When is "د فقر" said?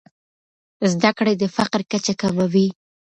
1.37-1.81